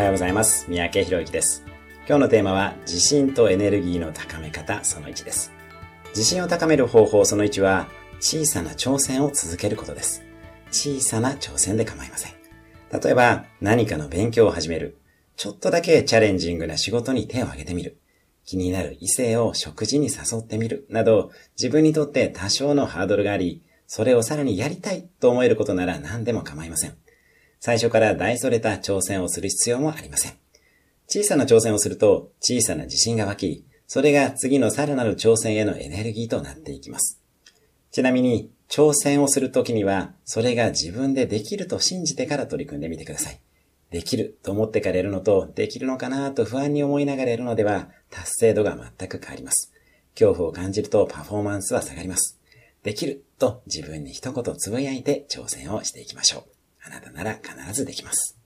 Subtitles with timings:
[0.00, 0.64] はようございます。
[0.70, 1.62] 三宅博之です。
[2.08, 5.52] 今日のテーマは、自信とエネルギーの高め方その1です。
[6.16, 7.86] 自信を高める方法その1は、
[8.18, 10.22] 小さな挑戦を続けることです。
[10.70, 12.32] 小さな挑戦で構いません。
[12.90, 14.96] 例えば、何かの勉強を始める。
[15.36, 18.00] ちょっとだけチャレンジングな仕事に手を挙げてみる。
[18.46, 20.86] 気になる異性を食事に誘ってみる。
[20.88, 26.96] など、自分にとって多少のハードルがあり、それをさらにやりたいと思えることなら何でも構いません。
[27.60, 30.32] 最初から大それた挑戦をする必要もありません。
[31.06, 37.20] 小さな挑戦をすると小さな自信が湧き、それが次のさらなる挑戦へのエネルギーとなっていきます。
[37.90, 43.40] ちなみに、挑戦をするときには、それが自分でできると信じてから取り組んでみてください。
[43.90, 49.72] できると思ってからやるのと、できるのかなと不安に思いながらやるのでは、達成度が全く変わります。
[50.14, 52.38] 恐怖を感じるとパフォーマンスは下がります。
[52.84, 56.59] できると自分に一言つぶやいて挑戦をしていきましょう。
[56.86, 58.39] あなたなら必ずできます。